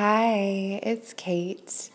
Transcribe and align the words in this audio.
Hi, 0.00 0.78
it's 0.84 1.12
Kate. 1.12 1.90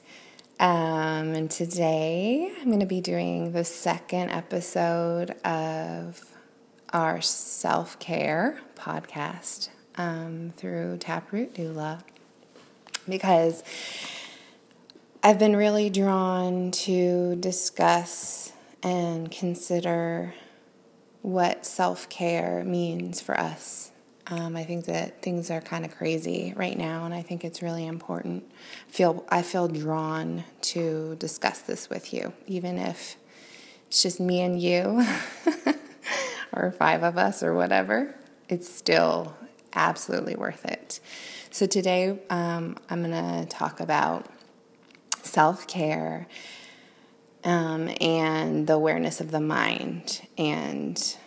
Um, 0.60 1.36
and 1.36 1.50
today 1.50 2.52
I'm 2.60 2.68
going 2.68 2.82
to 2.82 2.86
be 2.86 3.00
doing 3.00 3.54
the 3.54 3.64
second 3.64 4.30
episode 4.30 5.30
of 5.46 6.22
our 6.92 7.22
self 7.22 7.98
care 8.00 8.60
podcast 8.76 9.70
um, 9.96 10.52
through 10.58 10.98
Taproot 10.98 11.54
Doula 11.54 12.02
because 13.08 13.64
I've 15.24 15.40
been 15.40 15.56
really 15.56 15.90
drawn 15.90 16.72
to 16.72 17.38
discuss 17.38 18.52
and 18.84 19.32
consider 19.32 20.34
what 21.22 21.66
self 21.66 22.10
care 22.10 22.66
means 22.66 23.22
for 23.22 23.40
us 23.40 23.93
um, 24.28 24.56
I 24.56 24.64
think 24.64 24.86
that 24.86 25.22
things 25.22 25.52
are 25.52 25.62
kind 25.62 25.84
of 25.84 25.96
crazy 25.96 26.54
right 26.56 26.78
now, 26.78 27.06
and 27.06 27.14
I 27.14 27.22
think 27.22 27.44
it's 27.44 27.62
really 27.62 27.86
important. 27.86 28.50
Feel 28.88 29.26
I 29.30 29.42
feel 29.42 29.68
drawn 29.68 30.46
to 30.62 31.16
discuss 31.16 31.60
this 31.60 31.90
with 31.90 32.14
you, 32.14 32.34
even 32.48 32.78
if 32.78 33.18
it's 33.88 34.02
just 34.02 34.20
me 34.20 34.42
and 34.42 34.62
you, 34.62 35.06
or 36.54 36.72
five 36.72 37.04
of 37.04 37.18
us, 37.18 37.44
or 37.44 37.54
whatever. 37.54 38.16
It's 38.48 38.74
still 38.74 39.36
absolutely 39.74 40.36
worth 40.36 40.66
it. 40.66 41.00
So 41.52 41.66
today, 41.66 42.20
um, 42.30 42.78
I'm 42.90 43.04
going 43.04 43.12
to 43.12 43.46
talk 43.50 43.80
about 43.80 44.28
self 45.22 45.68
care 45.68 46.28
um, 47.44 47.90
and 48.00 48.68
the 48.68 48.74
awareness 48.74 49.20
of 49.20 49.32
the 49.32 49.40
mind 49.40 50.22
and 50.38 51.18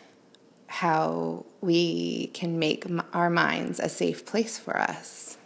how 0.67 1.47
we 1.61 2.29
can 2.29 2.59
make 2.59 2.87
our 3.13 3.31
minds 3.31 3.81
a 3.81 3.89
safe 3.89 4.27
place 4.27 4.59
for 4.59 4.79
us. 4.79 5.39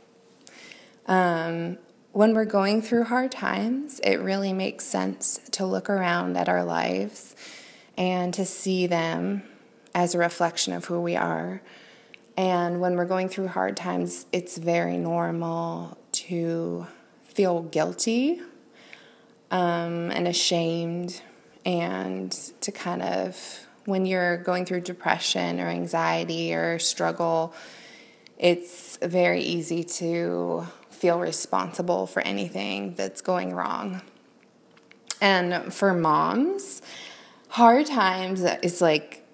Um, 1.06 1.78
when 2.12 2.34
we're 2.34 2.44
going 2.44 2.82
through 2.82 3.04
hard 3.04 3.30
times, 3.30 4.00
it 4.00 4.16
really 4.16 4.52
makes 4.52 4.84
sense 4.84 5.40
to 5.52 5.64
look 5.64 5.88
around 5.88 6.36
at 6.36 6.48
our 6.48 6.64
lives 6.64 7.36
and 7.96 8.34
to 8.34 8.44
see 8.44 8.86
them 8.86 9.42
as 9.94 10.14
a 10.14 10.18
reflection 10.18 10.72
of 10.72 10.86
who 10.86 11.00
we 11.00 11.16
are. 11.16 11.62
And 12.36 12.80
when 12.80 12.96
we're 12.96 13.04
going 13.04 13.28
through 13.28 13.48
hard 13.48 13.76
times, 13.76 14.26
it's 14.32 14.56
very 14.56 14.96
normal 14.96 15.98
to 16.12 16.86
feel 17.24 17.62
guilty 17.62 18.40
um, 19.50 20.10
and 20.10 20.26
ashamed 20.26 21.20
and 21.64 22.32
to 22.60 22.72
kind 22.72 23.02
of 23.02 23.66
when 23.90 24.06
you're 24.06 24.38
going 24.38 24.64
through 24.64 24.80
depression 24.80 25.60
or 25.60 25.66
anxiety 25.66 26.54
or 26.54 26.78
struggle, 26.78 27.54
it's 28.38 28.96
very 29.02 29.42
easy 29.42 29.84
to 29.84 30.66
feel 30.88 31.18
responsible 31.18 32.06
for 32.06 32.20
anything 32.22 32.94
that's 32.94 33.20
going 33.20 33.52
wrong. 33.52 34.00
And 35.20 35.72
for 35.72 35.92
moms, 35.92 36.80
hard 37.48 37.86
times 37.86 38.42
is 38.62 38.80
like 38.80 39.26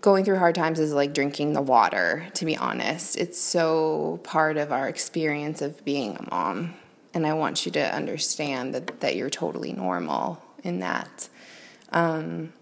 going 0.00 0.24
through 0.24 0.38
hard 0.38 0.54
times 0.54 0.78
is 0.78 0.92
like 0.92 1.14
drinking 1.14 1.52
the 1.52 1.62
water, 1.62 2.26
to 2.34 2.44
be 2.44 2.56
honest. 2.56 3.16
It's 3.16 3.38
so 3.38 4.20
part 4.22 4.56
of 4.56 4.72
our 4.72 4.88
experience 4.88 5.62
of 5.62 5.84
being 5.84 6.16
a 6.16 6.30
mom. 6.30 6.74
And 7.12 7.26
I 7.26 7.34
want 7.34 7.66
you 7.66 7.72
to 7.72 7.94
understand 7.94 8.74
that, 8.74 9.00
that 9.00 9.16
you're 9.16 9.30
totally 9.30 9.72
normal 9.72 10.42
in 10.62 10.80
that. 10.80 11.28
Um, 11.92 12.52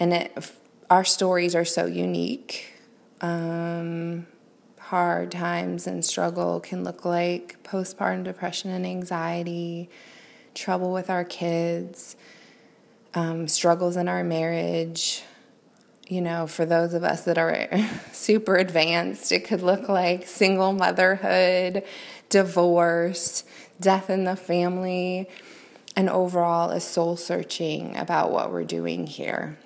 and 0.00 0.14
it, 0.14 0.52
our 0.88 1.04
stories 1.04 1.54
are 1.54 1.64
so 1.64 1.84
unique. 1.84 2.72
Um, 3.20 4.26
hard 4.78 5.30
times 5.30 5.86
and 5.86 6.04
struggle 6.04 6.58
can 6.58 6.82
look 6.82 7.04
like 7.04 7.62
postpartum 7.62 8.24
depression 8.24 8.70
and 8.70 8.84
anxiety, 8.84 9.88
trouble 10.54 10.92
with 10.92 11.10
our 11.10 11.22
kids, 11.22 12.16
um, 13.14 13.46
struggles 13.46 13.96
in 13.96 14.08
our 14.08 14.24
marriage. 14.24 15.22
You 16.08 16.22
know, 16.22 16.48
for 16.48 16.66
those 16.66 16.92
of 16.92 17.04
us 17.04 17.22
that 17.24 17.38
are 17.38 17.68
super 18.12 18.56
advanced, 18.56 19.30
it 19.30 19.44
could 19.44 19.62
look 19.62 19.88
like 19.88 20.26
single 20.26 20.72
motherhood, 20.72 21.84
divorce, 22.30 23.44
death 23.80 24.10
in 24.10 24.24
the 24.24 24.34
family, 24.34 25.28
and 25.94 26.08
overall 26.08 26.70
a 26.70 26.80
soul 26.80 27.16
searching 27.16 27.96
about 27.96 28.32
what 28.32 28.50
we're 28.50 28.64
doing 28.64 29.06
here 29.06 29.58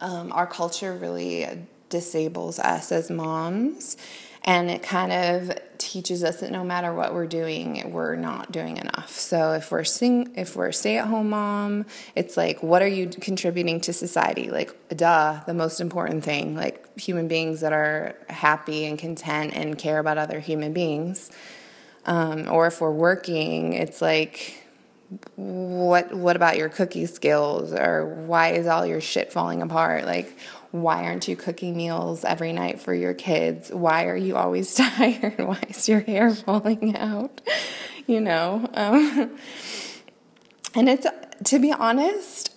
um, 0.00 0.32
our 0.32 0.46
culture 0.46 0.94
really 0.94 1.46
disables 1.88 2.58
us 2.58 2.92
as 2.92 3.10
moms 3.10 3.96
and 4.44 4.70
it 4.70 4.82
kind 4.82 5.12
of 5.12 5.58
teaches 5.78 6.22
us 6.22 6.40
that 6.40 6.50
no 6.50 6.64
matter 6.64 6.92
what 6.92 7.12
we're 7.14 7.26
doing 7.26 7.90
we're 7.92 8.16
not 8.16 8.52
doing 8.52 8.76
enough. 8.76 9.10
So 9.10 9.52
if 9.52 9.70
we're 9.70 9.84
sing 9.84 10.32
if 10.36 10.56
we're 10.56 10.72
stay-at-home 10.72 11.30
mom 11.30 11.86
it's 12.14 12.36
like 12.36 12.62
what 12.62 12.82
are 12.82 12.88
you 12.88 13.08
contributing 13.08 13.80
to 13.82 13.92
society? 13.92 14.50
Like 14.50 14.74
duh 14.96 15.40
the 15.46 15.54
most 15.54 15.80
important 15.80 16.24
thing. 16.24 16.56
Like 16.56 16.98
human 16.98 17.28
beings 17.28 17.60
that 17.60 17.72
are 17.72 18.16
happy 18.28 18.84
and 18.86 18.98
content 18.98 19.52
and 19.54 19.78
care 19.78 19.98
about 19.98 20.18
other 20.18 20.40
human 20.40 20.72
beings. 20.72 21.30
Um, 22.06 22.48
or 22.50 22.66
if 22.66 22.80
we're 22.80 22.92
working 22.92 23.74
it's 23.74 24.00
like 24.00 24.67
what 25.36 26.12
what 26.14 26.36
about 26.36 26.56
your 26.56 26.68
cookie 26.68 27.06
skills? 27.06 27.72
Or 27.72 28.06
why 28.26 28.50
is 28.50 28.66
all 28.66 28.84
your 28.84 29.00
shit 29.00 29.32
falling 29.32 29.62
apart? 29.62 30.04
Like 30.04 30.36
why 30.70 31.04
aren't 31.04 31.28
you 31.28 31.36
cooking 31.36 31.76
meals 31.76 32.24
every 32.24 32.52
night 32.52 32.80
for 32.80 32.92
your 32.92 33.14
kids? 33.14 33.70
Why 33.70 34.04
are 34.04 34.16
you 34.16 34.36
always 34.36 34.74
tired? 34.74 35.38
Why 35.38 35.60
is 35.68 35.88
your 35.88 36.00
hair 36.00 36.34
falling 36.34 36.96
out? 36.96 37.40
You 38.06 38.20
know 38.20 38.68
um, 38.74 39.36
and 40.74 40.88
it's 40.88 41.06
to 41.44 41.58
be 41.58 41.72
honest 41.72 42.54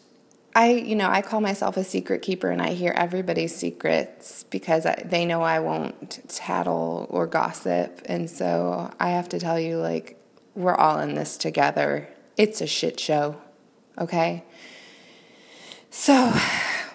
I, 0.54 0.72
you 0.72 0.96
know, 0.96 1.10
I 1.10 1.22
call 1.22 1.40
myself 1.40 1.78
a 1.78 1.84
secret 1.86 2.22
keeper 2.22 2.50
and 2.50 2.62
I 2.62 2.74
hear 2.74 2.92
everybody's 2.92 3.56
secrets 3.56 4.44
because 4.50 4.86
I, 4.86 5.02
they 5.06 5.26
know 5.26 5.42
I 5.42 5.60
won't 5.60 6.20
tattle 6.28 7.08
or 7.10 7.26
gossip. 7.26 8.02
And 8.04 8.30
so 8.30 8.92
I 9.00 9.12
have 9.12 9.30
to 9.30 9.40
tell 9.40 9.58
you, 9.58 9.78
like, 9.78 10.22
we're 10.54 10.76
all 10.76 11.00
in 11.00 11.16
this 11.16 11.38
together 11.38 12.10
it's 12.41 12.59
a 12.59 12.66
shit 12.66 13.00
show, 13.00 13.40
okay? 14.00 14.44
So, 15.91 16.34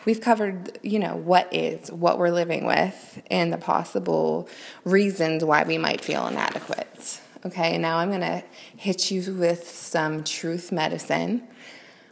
we've 0.05 0.21
covered, 0.21 0.77
you 0.83 0.99
know, 0.99 1.15
what 1.15 1.55
is, 1.55 1.93
what 1.93 2.19
we're 2.19 2.33
living 2.33 2.67
with, 2.67 3.23
and 3.31 3.53
the 3.53 3.57
possible 3.57 4.49
reasons 4.83 5.45
why 5.45 5.63
we 5.63 5.79
might 5.79 6.01
feel 6.01 6.27
inadequate. 6.27 7.21
Okay, 7.45 7.79
now 7.79 7.99
I'm 7.99 8.11
gonna 8.11 8.43
hit 8.77 9.13
you 9.13 9.35
with 9.35 9.71
some 9.71 10.25
truth 10.25 10.73
medicine, 10.73 11.47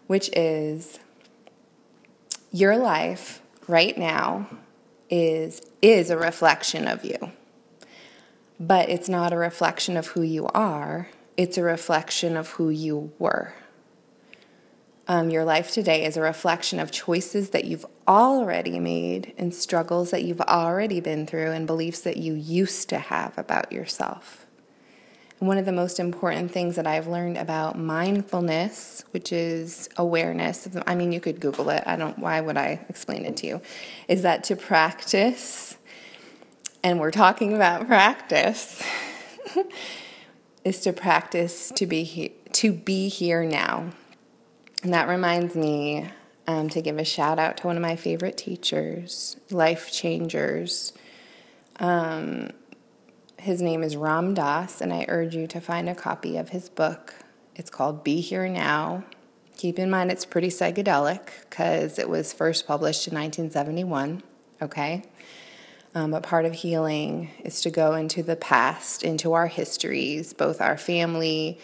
which 0.06 0.30
is 0.36 1.00
your 2.52 2.76
life 2.76 3.42
right 3.66 3.98
now 3.98 4.46
is 5.10 5.60
is 5.82 6.08
a 6.10 6.16
reflection 6.16 6.86
of 6.86 7.04
you. 7.04 7.32
But 8.60 8.90
it's 8.90 9.08
not 9.08 9.32
a 9.32 9.36
reflection 9.36 9.96
of 9.96 10.06
who 10.08 10.22
you 10.22 10.46
are 10.54 11.08
it's 11.36 11.58
a 11.58 11.62
reflection 11.62 12.36
of 12.36 12.50
who 12.50 12.70
you 12.70 13.12
were. 13.18 13.54
Um, 15.06 15.28
your 15.28 15.44
life 15.44 15.70
today 15.72 16.04
is 16.06 16.16
a 16.16 16.22
reflection 16.22 16.80
of 16.80 16.90
choices 16.90 17.50
that 17.50 17.64
you've 17.64 17.84
already 18.08 18.78
made 18.78 19.34
and 19.36 19.54
struggles 19.54 20.10
that 20.12 20.24
you've 20.24 20.40
already 20.40 21.00
been 21.00 21.26
through 21.26 21.50
and 21.50 21.66
beliefs 21.66 22.00
that 22.02 22.16
you 22.16 22.32
used 22.32 22.88
to 22.88 22.98
have 22.98 23.36
about 23.36 23.70
yourself. 23.70 24.46
And 25.40 25.48
one 25.48 25.58
of 25.58 25.66
the 25.66 25.72
most 25.72 26.00
important 26.00 26.52
things 26.52 26.76
that 26.76 26.86
I've 26.86 27.06
learned 27.06 27.36
about 27.36 27.78
mindfulness, 27.78 29.04
which 29.10 29.30
is 29.30 29.90
awareness, 29.98 30.68
I 30.86 30.94
mean, 30.94 31.12
you 31.12 31.20
could 31.20 31.38
Google 31.38 31.68
it, 31.68 31.82
I 31.84 31.96
don't, 31.96 32.18
why 32.18 32.40
would 32.40 32.56
I 32.56 32.80
explain 32.88 33.26
it 33.26 33.36
to 33.38 33.46
you, 33.46 33.60
is 34.08 34.22
that 34.22 34.44
to 34.44 34.56
practice, 34.56 35.76
and 36.82 36.98
we're 36.98 37.10
talking 37.10 37.52
about 37.52 37.86
practice. 37.86 38.82
is 40.64 40.81
to 40.81 40.93
practice 40.93 41.70
to 41.76 41.87
be 41.87 42.05
he- 42.05 42.34
to 42.52 42.72
be 42.72 43.08
here 43.08 43.44
now. 43.44 43.90
And 44.82 44.93
that 44.93 45.08
reminds 45.08 45.55
me 45.55 46.11
um, 46.46 46.69
to 46.70 46.82
give 46.82 46.99
a 46.99 47.05
shout 47.05 47.38
out 47.38 47.58
to 47.58 47.66
one 47.66 47.76
of 47.76 47.82
my 47.82 47.96
favorite 47.96 48.37
teachers, 48.37 49.37
life 49.50 49.90
changers. 49.93 50.93
Um, 51.81 52.50
his 53.38 53.61
name 53.61 53.82
is 53.82 53.96
Ram 53.96 54.34
Dass, 54.34 54.81
and 54.81 54.93
I 54.93 55.05
urge 55.08 55.34
you 55.34 55.46
to 55.49 55.61
find 55.61 55.88
a 55.88 55.94
copy 55.94 56.37
of 56.37 56.50
his 56.50 56.69
book. 56.69 57.14
It's 57.56 57.70
called 57.70 58.05
Be 58.05 58.20
Here 58.20 58.49
Now. 58.49 59.05
Keep 59.56 59.78
in 59.78 59.90
mind 59.90 60.11
it's 60.11 60.25
pretty 60.25 60.49
psychedelic 60.49 61.28
because 61.49 61.99
it 61.99 62.08
was 62.08 62.32
first 62.32 62.66
published 62.66 63.06
in 63.06 63.14
1971, 63.14 64.22
okay? 64.61 65.05
Um, 65.94 66.11
but 66.11 66.25
part 66.25 66.44
of 66.44 66.55
healing 66.55 67.31
is 67.44 67.61
to 67.61 67.70
go 67.70 67.94
into 67.94 68.23
the 68.23 68.35
past, 68.35 69.05
into 69.05 69.32
our 69.32 69.46
histories, 69.46 70.32
both 70.32 70.61
our 70.61 70.76
family, 70.76 71.58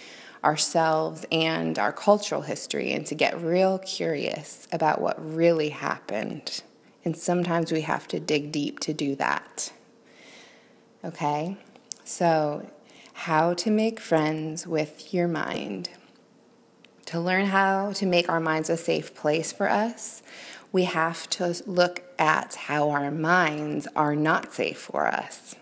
ourselves, 0.45 1.27
and 1.33 1.79
our 1.79 1.93
cultural 1.93 2.43
history, 2.43 2.93
and 2.93 3.05
to 3.07 3.15
get 3.15 3.41
real 3.43 3.79
curious 3.79 4.69
about 4.73 5.01
what 5.01 5.17
really 5.19 5.71
happened. 5.71 6.63
And 7.05 7.17
sometimes 7.17 7.73
we 7.73 7.81
have 7.83 8.07
to 8.09 8.21
dig 8.21 8.53
deep 8.53 8.79
to 8.81 8.93
do 8.93 9.17
that. 9.17 9.73
Okay? 11.05 11.57
So, 12.05 12.71
how 13.13 13.55
to 13.55 13.71
make 13.71 14.01
friends 14.01 14.67
with 14.67 15.13
your 15.13 15.29
mind. 15.29 15.91
To 17.07 17.21
learn 17.21 17.47
how 17.47 17.93
to 17.95 18.07
make 18.07 18.29
our 18.29 18.41
minds 18.41 18.71
a 18.71 18.77
safe 18.77 19.15
place 19.15 19.53
for 19.53 19.69
us, 19.69 20.23
we 20.73 20.85
have 20.85 21.29
to 21.31 21.61
look 21.67 22.10
at 22.21 22.55
how 22.55 22.91
our 22.91 23.11
minds 23.11 23.89
are 23.97 24.15
not 24.15 24.53
safe 24.53 24.79
for 24.79 25.09
us. 25.09 25.57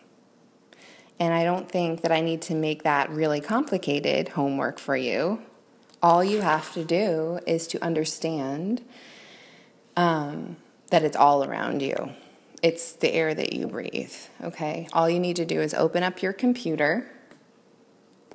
And 1.20 1.32
I 1.32 1.44
don't 1.44 1.70
think 1.70 2.02
that 2.02 2.12
I 2.12 2.20
need 2.20 2.42
to 2.42 2.54
make 2.54 2.82
that 2.82 3.10
really 3.10 3.40
complicated 3.40 4.30
homework 4.30 4.78
for 4.78 4.96
you. 4.96 5.40
All 6.02 6.22
you 6.22 6.40
have 6.42 6.72
to 6.74 6.84
do 6.84 7.38
is 7.46 7.66
to 7.68 7.82
understand 7.82 8.82
um, 9.96 10.56
that 10.90 11.02
it's 11.04 11.16
all 11.16 11.44
around 11.44 11.80
you. 11.80 12.10
It's 12.62 12.92
the 12.92 13.12
air 13.12 13.34
that 13.34 13.52
you 13.52 13.68
breathe, 13.68 14.14
okay? 14.42 14.88
All 14.92 15.08
you 15.08 15.20
need 15.20 15.36
to 15.36 15.44
do 15.44 15.60
is 15.60 15.74
open 15.74 16.02
up 16.02 16.22
your 16.22 16.32
computer, 16.32 17.08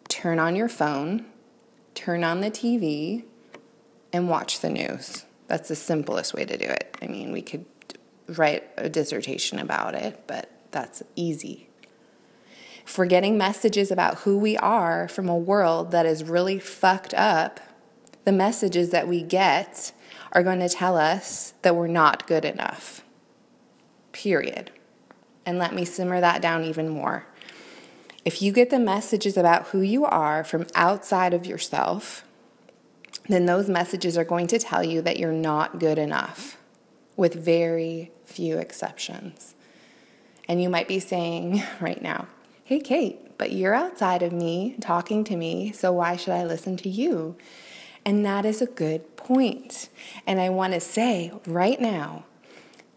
turn 0.08 0.40
on 0.40 0.56
your 0.56 0.70
phone, 0.70 1.26
turn 1.94 2.24
on 2.24 2.40
the 2.40 2.52
TV, 2.52 3.24
and 4.14 4.30
watch 4.30 4.62
the 4.62 4.70
news. 4.70 5.26
That's 5.48 5.70
the 5.70 5.76
simplest 5.76 6.34
way 6.34 6.46
to 6.46 6.58
do 6.58 6.66
it. 6.66 6.96
I 7.02 7.08
mean, 7.08 7.32
we 7.32 7.42
could 7.42 7.66
write 8.28 8.64
a 8.78 8.90
dissertation 8.90 9.60
about 9.60 9.96
it, 9.96 10.24
but 10.28 10.50
that's 10.72 11.04
easy. 11.16 11.70
If 12.86 12.98
we're 12.98 13.06
getting 13.06 13.38
messages 13.38 13.92
about 13.92 14.20
who 14.20 14.38
we 14.38 14.58
are 14.58 15.08
from 15.08 15.30
a 15.30 15.38
world 15.38 15.92
that 15.92 16.06
is 16.06 16.24
really 16.24 16.60
fucked 16.60 17.14
up, 17.14 17.60
the 18.26 18.32
messages 18.32 18.90
that 18.90 19.08
we 19.08 19.22
get 19.22 19.94
are 20.32 20.44
going 20.44 20.60
to 20.60 20.70
tell 20.70 20.98
us 20.98 21.54
that 21.62 21.76
we're 21.76 21.88
not 21.88 22.28
good 22.28 22.44
enough. 22.46 23.04
Period. 24.12 24.72
And 25.46 25.58
let 25.58 25.74
me 25.74 25.86
simmer 25.86 26.20
that 26.20 26.42
down 26.42 26.64
even 26.64 26.90
more. 26.90 27.26
If 28.26 28.42
you 28.42 28.52
get 28.52 28.70
the 28.70 28.80
messages 28.80 29.38
about 29.38 29.68
who 29.68 29.82
you 29.82 30.06
are 30.06 30.44
from 30.44 30.68
outside 30.76 31.34
of 31.34 31.46
yourself, 31.46 32.26
then 33.28 33.46
those 33.46 33.70
messages 33.70 34.18
are 34.18 34.24
going 34.24 34.48
to 34.48 34.60
tell 34.60 34.84
you 34.84 35.02
that 35.02 35.18
you're 35.18 35.32
not 35.32 35.80
good 35.80 35.98
enough, 35.98 36.58
with 37.16 37.34
very 37.34 38.12
few 38.26 38.58
exceptions. 38.58 39.56
And 40.48 40.62
you 40.62 40.70
might 40.70 40.88
be 40.88 41.00
saying 41.00 41.64
right 41.82 42.02
now, 42.02 42.28
Hey, 42.66 42.80
Kate, 42.80 43.38
but 43.38 43.52
you're 43.52 43.74
outside 43.74 44.24
of 44.24 44.32
me 44.32 44.78
talking 44.80 45.26
to 45.26 45.36
me, 45.36 45.74
so 45.74 45.92
why 45.92 46.16
should 46.16 46.34
I 46.34 46.46
listen 46.46 46.78
to 46.78 46.90
you? 46.90 47.36
And 48.06 48.26
that 48.26 48.46
is 48.46 48.62
a 48.62 48.66
good 48.66 49.18
point. 49.18 49.90
And 50.26 50.40
I 50.40 50.50
want 50.50 50.74
to 50.74 50.80
say 50.80 51.32
right 51.46 51.80
now 51.80 52.24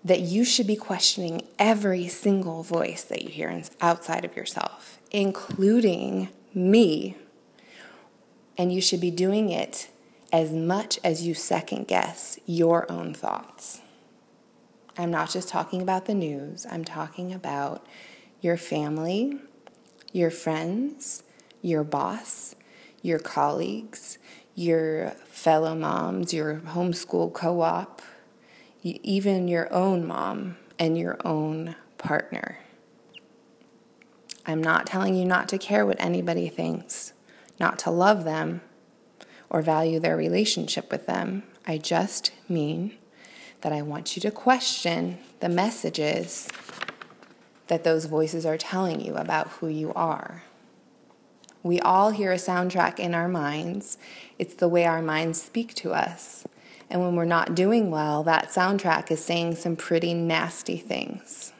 that 0.04 0.20
you 0.20 0.44
should 0.44 0.66
be 0.68 0.76
questioning 0.76 1.42
every 1.58 2.06
single 2.06 2.62
voice 2.62 3.02
that 3.02 3.22
you 3.22 3.28
hear 3.28 3.60
outside 3.80 4.24
of 4.24 4.36
yourself, 4.36 5.00
including 5.10 6.28
me. 6.54 7.16
And 8.56 8.72
you 8.72 8.80
should 8.80 9.00
be 9.00 9.10
doing 9.10 9.50
it 9.50 9.88
as 10.32 10.52
much 10.52 10.98
as 11.02 11.26
you 11.26 11.34
second 11.34 11.88
guess 11.88 12.38
your 12.46 12.90
own 12.90 13.14
thoughts. 13.14 13.80
I'm 14.98 15.10
not 15.10 15.30
just 15.30 15.48
talking 15.48 15.82
about 15.82 16.06
the 16.06 16.14
news, 16.14 16.66
I'm 16.70 16.84
talking 16.84 17.32
about 17.32 17.86
your 18.40 18.56
family, 18.56 19.38
your 20.12 20.30
friends, 20.30 21.22
your 21.60 21.84
boss, 21.84 22.54
your 23.02 23.18
colleagues, 23.18 24.18
your 24.54 25.10
fellow 25.26 25.74
moms, 25.74 26.32
your 26.32 26.56
homeschool 26.60 27.32
co 27.32 27.60
op, 27.60 28.00
even 28.82 29.48
your 29.48 29.72
own 29.72 30.06
mom 30.06 30.56
and 30.78 30.96
your 30.96 31.18
own 31.24 31.76
partner. 31.98 32.58
I'm 34.46 34.62
not 34.62 34.86
telling 34.86 35.14
you 35.14 35.24
not 35.24 35.48
to 35.50 35.58
care 35.58 35.84
what 35.84 36.00
anybody 36.00 36.48
thinks, 36.48 37.12
not 37.58 37.78
to 37.80 37.90
love 37.90 38.24
them, 38.24 38.62
or 39.50 39.60
value 39.60 39.98
their 39.98 40.16
relationship 40.16 40.90
with 40.90 41.06
them. 41.06 41.42
I 41.66 41.78
just 41.78 42.30
mean 42.48 42.96
that 43.62 43.72
I 43.72 43.82
want 43.82 44.16
you 44.16 44.22
to 44.22 44.30
question 44.30 45.18
the 45.40 45.48
messages 45.48 46.48
that 47.68 47.84
those 47.84 48.04
voices 48.04 48.46
are 48.46 48.56
telling 48.56 49.00
you 49.00 49.14
about 49.14 49.48
who 49.48 49.68
you 49.68 49.92
are. 49.94 50.44
We 51.62 51.80
all 51.80 52.10
hear 52.10 52.32
a 52.32 52.36
soundtrack 52.36 53.00
in 53.00 53.14
our 53.14 53.26
minds. 53.26 53.98
It's 54.38 54.54
the 54.54 54.68
way 54.68 54.86
our 54.86 55.02
minds 55.02 55.42
speak 55.42 55.74
to 55.74 55.92
us. 55.92 56.46
And 56.88 57.00
when 57.00 57.16
we're 57.16 57.24
not 57.24 57.56
doing 57.56 57.90
well, 57.90 58.22
that 58.22 58.50
soundtrack 58.50 59.10
is 59.10 59.24
saying 59.24 59.56
some 59.56 59.74
pretty 59.74 60.14
nasty 60.14 60.76
things. 60.76 61.52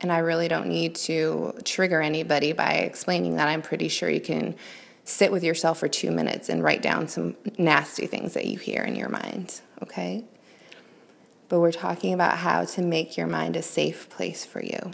And 0.00 0.12
I 0.12 0.18
really 0.18 0.46
don't 0.46 0.68
need 0.68 0.94
to 0.96 1.54
trigger 1.64 2.00
anybody 2.00 2.52
by 2.52 2.74
explaining 2.74 3.36
that. 3.36 3.48
I'm 3.48 3.62
pretty 3.62 3.88
sure 3.88 4.08
you 4.08 4.20
can 4.20 4.54
sit 5.04 5.32
with 5.32 5.42
yourself 5.42 5.78
for 5.78 5.88
two 5.88 6.10
minutes 6.10 6.48
and 6.48 6.62
write 6.62 6.82
down 6.82 7.08
some 7.08 7.36
nasty 7.58 8.06
things 8.06 8.34
that 8.34 8.46
you 8.46 8.56
hear 8.56 8.82
in 8.82 8.94
your 8.94 9.08
mind, 9.08 9.60
okay? 9.82 10.24
But 11.50 11.58
we're 11.58 11.72
talking 11.72 12.14
about 12.14 12.38
how 12.38 12.64
to 12.64 12.80
make 12.80 13.16
your 13.16 13.26
mind 13.26 13.56
a 13.56 13.62
safe 13.62 14.08
place 14.08 14.44
for 14.44 14.62
you. 14.62 14.92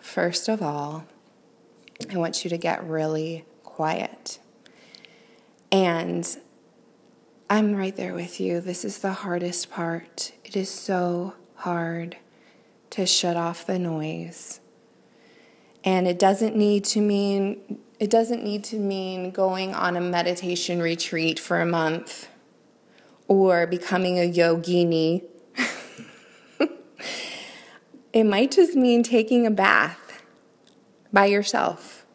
First 0.00 0.48
of 0.48 0.62
all, 0.62 1.04
I 2.10 2.16
want 2.16 2.42
you 2.42 2.48
to 2.50 2.56
get 2.56 2.82
really 2.82 3.44
quiet. 3.62 4.38
And 5.70 6.26
I'm 7.50 7.76
right 7.76 7.94
there 7.94 8.14
with 8.14 8.40
you. 8.40 8.62
This 8.62 8.82
is 8.82 9.00
the 9.00 9.12
hardest 9.12 9.70
part. 9.70 10.32
It 10.42 10.56
is 10.56 10.70
so 10.70 11.34
hard 11.56 12.16
to 12.90 13.04
shut 13.04 13.36
off 13.36 13.66
the 13.66 13.78
noise. 13.78 14.60
And 15.84 16.08
it 16.08 16.18
doesn't 16.18 16.56
need 16.56 16.84
to 16.86 17.02
mean 17.02 17.78
it 17.98 18.10
doesn't 18.10 18.42
need 18.42 18.64
to 18.64 18.76
mean 18.76 19.30
going 19.32 19.74
on 19.74 19.96
a 19.96 20.00
meditation 20.00 20.80
retreat 20.80 21.38
for 21.38 21.60
a 21.60 21.66
month 21.66 22.28
or 23.28 23.66
becoming 23.66 24.18
a 24.18 24.30
yogini. 24.30 25.24
it 28.12 28.24
might 28.24 28.52
just 28.52 28.74
mean 28.74 29.02
taking 29.02 29.46
a 29.46 29.50
bath 29.50 30.22
by 31.12 31.26
yourself 31.26 32.06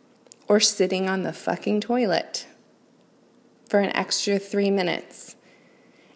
or 0.48 0.60
sitting 0.60 1.10
on 1.10 1.24
the 1.24 1.34
fucking 1.34 1.82
toilet 1.82 2.48
for 3.70 3.80
an 3.80 3.96
extra 3.96 4.38
three 4.38 4.72
minutes. 4.72 5.36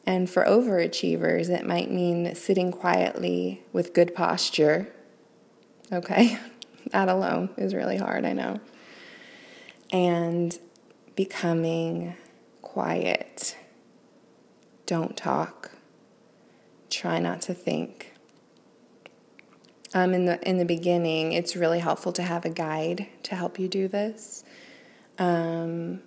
And 0.05 0.29
for 0.29 0.43
overachievers, 0.45 1.49
it 1.49 1.65
might 1.65 1.89
mean 1.89 2.35
sitting 2.35 2.71
quietly 2.71 3.63
with 3.73 3.93
good 3.93 4.13
posture. 4.13 4.93
Okay? 5.91 6.37
That 6.91 7.09
alone 7.09 7.49
is 7.57 7.73
really 7.73 7.97
hard, 7.97 8.25
I 8.25 8.33
know 8.33 8.59
and 9.91 10.57
becoming 11.15 12.15
quiet. 12.61 13.55
Don't 14.85 15.17
talk. 15.17 15.71
Try 16.89 17.19
not 17.19 17.41
to 17.43 17.53
think. 17.53 18.13
Um, 19.93 20.13
in 20.13 20.25
the 20.25 20.41
in 20.47 20.57
the 20.57 20.65
beginning, 20.65 21.31
it's 21.33 21.55
really 21.55 21.79
helpful 21.79 22.11
to 22.13 22.23
have 22.23 22.45
a 22.45 22.49
guide 22.49 23.07
to 23.23 23.35
help 23.35 23.57
you 23.57 23.67
do 23.67 23.87
this. 23.87 24.43
Um, 25.17 26.01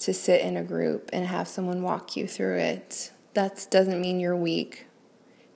to 0.00 0.12
sit 0.12 0.42
in 0.42 0.56
a 0.56 0.62
group 0.62 1.08
and 1.12 1.26
have 1.26 1.48
someone 1.48 1.82
walk 1.82 2.16
you 2.16 2.26
through 2.26 2.58
it. 2.58 3.12
That 3.32 3.66
doesn't 3.70 4.00
mean 4.00 4.20
you're 4.20 4.36
weak. 4.36 4.86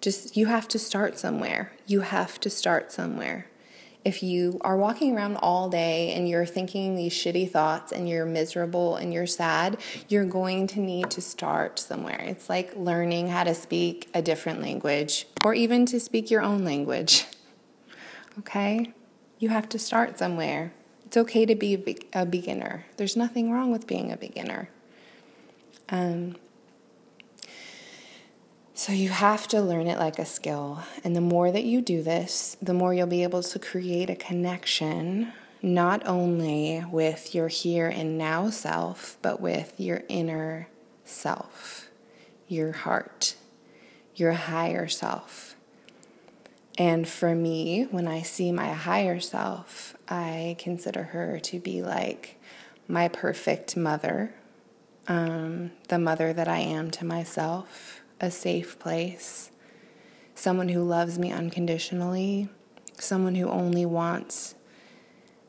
Just 0.00 0.36
you 0.36 0.46
have 0.46 0.66
to 0.68 0.78
start 0.78 1.18
somewhere. 1.18 1.72
You 1.86 2.00
have 2.00 2.40
to 2.40 2.50
start 2.50 2.90
somewhere 2.90 3.48
if 4.08 4.22
you 4.22 4.58
are 4.62 4.78
walking 4.78 5.14
around 5.14 5.36
all 5.36 5.68
day 5.68 6.14
and 6.14 6.26
you're 6.26 6.46
thinking 6.46 6.96
these 6.96 7.12
shitty 7.12 7.48
thoughts 7.50 7.92
and 7.92 8.08
you're 8.08 8.24
miserable 8.24 8.96
and 8.96 9.12
you're 9.12 9.26
sad, 9.26 9.76
you're 10.08 10.24
going 10.24 10.66
to 10.66 10.80
need 10.80 11.10
to 11.10 11.20
start 11.20 11.78
somewhere. 11.78 12.18
It's 12.22 12.48
like 12.48 12.74
learning 12.74 13.28
how 13.28 13.44
to 13.44 13.54
speak 13.54 14.08
a 14.14 14.22
different 14.22 14.62
language 14.62 15.26
or 15.44 15.52
even 15.52 15.84
to 15.86 16.00
speak 16.00 16.30
your 16.30 16.40
own 16.40 16.64
language. 16.64 17.26
Okay? 18.38 18.94
You 19.38 19.50
have 19.50 19.68
to 19.68 19.78
start 19.78 20.18
somewhere. 20.18 20.72
It's 21.04 21.18
okay 21.18 21.44
to 21.44 21.54
be 21.54 21.74
a, 21.74 21.78
be- 21.78 22.08
a 22.14 22.24
beginner, 22.24 22.86
there's 22.96 23.16
nothing 23.16 23.52
wrong 23.52 23.70
with 23.70 23.86
being 23.86 24.10
a 24.10 24.16
beginner. 24.16 24.70
Um, 25.90 26.36
so 28.78 28.92
you 28.92 29.08
have 29.08 29.48
to 29.48 29.60
learn 29.60 29.88
it 29.88 29.98
like 29.98 30.20
a 30.20 30.24
skill. 30.24 30.84
And 31.02 31.16
the 31.16 31.20
more 31.20 31.50
that 31.50 31.64
you 31.64 31.82
do 31.82 32.00
this, 32.00 32.56
the 32.62 32.72
more 32.72 32.94
you'll 32.94 33.08
be 33.08 33.24
able 33.24 33.42
to 33.42 33.58
create 33.58 34.08
a 34.08 34.14
connection 34.14 35.32
not 35.60 36.06
only 36.06 36.84
with 36.88 37.34
your 37.34 37.48
here 37.48 37.88
and 37.88 38.16
now 38.16 38.50
self, 38.50 39.18
but 39.20 39.40
with 39.40 39.80
your 39.80 40.04
inner 40.08 40.68
self, 41.04 41.90
your 42.46 42.70
heart, 42.70 43.34
your 44.14 44.34
higher 44.34 44.86
self. 44.86 45.56
And 46.78 47.08
for 47.08 47.34
me, 47.34 47.88
when 47.90 48.06
I 48.06 48.22
see 48.22 48.52
my 48.52 48.74
higher 48.74 49.18
self, 49.18 49.96
I 50.08 50.54
consider 50.60 51.02
her 51.02 51.40
to 51.40 51.58
be 51.58 51.82
like 51.82 52.40
my 52.86 53.08
perfect 53.08 53.76
mother, 53.76 54.36
um, 55.08 55.72
the 55.88 55.98
mother 55.98 56.32
that 56.32 56.46
I 56.46 56.60
am 56.60 56.92
to 56.92 57.04
myself 57.04 58.02
a 58.20 58.30
safe 58.30 58.78
place, 58.78 59.50
someone 60.34 60.68
who 60.68 60.82
loves 60.82 61.18
me 61.18 61.30
unconditionally, 61.32 62.48
someone 62.98 63.34
who 63.34 63.48
only 63.48 63.86
wants 63.86 64.54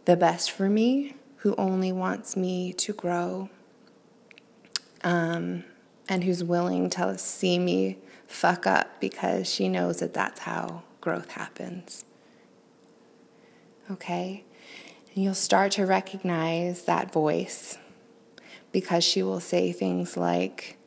the 0.06 0.16
best 0.16 0.52
for 0.52 0.70
me, 0.70 1.16
who 1.38 1.56
only 1.56 1.92
wants 1.92 2.36
me 2.36 2.74
to 2.74 2.94
grow 2.94 3.50
um, 5.04 5.64
and 6.08 6.24
who's 6.24 6.44
willing 6.44 6.90
to 6.90 7.18
see 7.18 7.58
me 7.58 7.98
fuck 8.28 8.68
up 8.68 9.00
because 9.00 9.52
she 9.52 9.70
knows 9.70 10.00
that 10.00 10.14
that's 10.14 10.42
how 10.42 10.84
growth 11.02 11.32
happens. 11.32 12.06
Okay? 13.90 14.44
And 15.14 15.24
you'll 15.24 15.34
start 15.34 15.72
to 15.74 15.86
recognize 15.86 16.84
that 16.84 17.12
voice 17.12 17.78
because 18.72 19.04
she 19.04 19.24
will 19.24 19.40
say 19.40 19.72
things 19.72 20.16
like, 20.16 20.79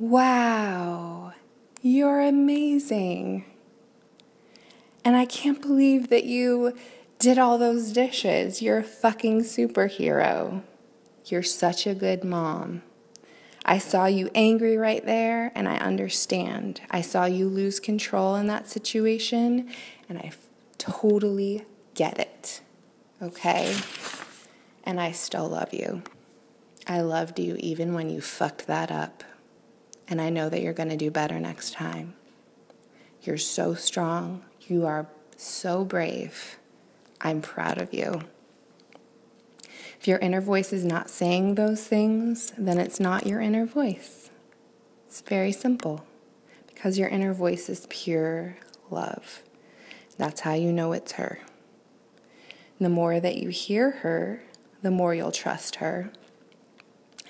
Wow, 0.00 1.34
you're 1.82 2.22
amazing. 2.22 3.44
And 5.04 5.14
I 5.14 5.26
can't 5.26 5.60
believe 5.60 6.08
that 6.08 6.24
you 6.24 6.74
did 7.18 7.36
all 7.38 7.58
those 7.58 7.92
dishes. 7.92 8.62
You're 8.62 8.78
a 8.78 8.82
fucking 8.82 9.42
superhero. 9.42 10.62
You're 11.26 11.42
such 11.42 11.86
a 11.86 11.94
good 11.94 12.24
mom. 12.24 12.80
I 13.62 13.76
saw 13.76 14.06
you 14.06 14.30
angry 14.34 14.78
right 14.78 15.04
there, 15.04 15.52
and 15.54 15.68
I 15.68 15.76
understand. 15.76 16.80
I 16.90 17.02
saw 17.02 17.26
you 17.26 17.46
lose 17.46 17.78
control 17.78 18.36
in 18.36 18.46
that 18.46 18.70
situation, 18.70 19.68
and 20.08 20.16
I 20.16 20.32
totally 20.78 21.66
get 21.94 22.18
it. 22.18 22.62
Okay? 23.20 23.76
And 24.82 24.98
I 24.98 25.12
still 25.12 25.50
love 25.50 25.74
you. 25.74 26.04
I 26.86 27.02
loved 27.02 27.38
you 27.38 27.56
even 27.58 27.92
when 27.92 28.08
you 28.08 28.22
fucked 28.22 28.66
that 28.66 28.90
up. 28.90 29.24
And 30.10 30.20
I 30.20 30.28
know 30.28 30.50
that 30.50 30.60
you're 30.60 30.72
going 30.72 30.88
to 30.90 30.96
do 30.96 31.10
better 31.10 31.40
next 31.40 31.72
time. 31.72 32.14
You're 33.22 33.38
so 33.38 33.74
strong. 33.74 34.44
You 34.66 34.84
are 34.84 35.06
so 35.36 35.84
brave. 35.84 36.58
I'm 37.20 37.40
proud 37.40 37.78
of 37.78 37.94
you. 37.94 38.22
If 40.00 40.08
your 40.08 40.18
inner 40.18 40.40
voice 40.40 40.72
is 40.72 40.84
not 40.84 41.10
saying 41.10 41.54
those 41.54 41.84
things, 41.84 42.52
then 42.58 42.78
it's 42.78 42.98
not 42.98 43.26
your 43.26 43.40
inner 43.40 43.66
voice. 43.66 44.30
It's 45.06 45.20
very 45.20 45.52
simple 45.52 46.04
because 46.66 46.98
your 46.98 47.08
inner 47.08 47.32
voice 47.34 47.68
is 47.68 47.86
pure 47.90 48.56
love. 48.90 49.42
That's 50.16 50.40
how 50.40 50.54
you 50.54 50.72
know 50.72 50.92
it's 50.92 51.12
her. 51.12 51.40
the 52.80 52.88
more 52.88 53.20
that 53.20 53.36
you 53.36 53.50
hear 53.50 53.90
her, 53.90 54.42
the 54.82 54.90
more 54.90 55.14
you'll 55.14 55.32
trust 55.32 55.76
her, 55.76 56.10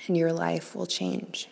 and 0.07 0.17
your 0.17 0.33
life 0.33 0.75
will 0.77 0.87
change. 0.87 1.49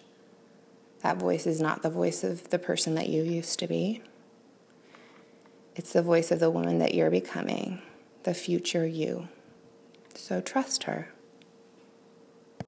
That 1.02 1.18
voice 1.18 1.46
is 1.46 1.60
not 1.60 1.82
the 1.82 1.90
voice 1.90 2.24
of 2.24 2.50
the 2.50 2.58
person 2.58 2.94
that 2.94 3.08
you 3.08 3.22
used 3.22 3.58
to 3.60 3.66
be. 3.66 4.02
It's 5.76 5.92
the 5.92 6.02
voice 6.02 6.32
of 6.32 6.40
the 6.40 6.50
woman 6.50 6.78
that 6.78 6.94
you're 6.94 7.10
becoming, 7.10 7.80
the 8.24 8.34
future 8.34 8.86
you. 8.86 9.28
So 10.14 10.40
trust 10.40 10.84
her. 10.84 11.12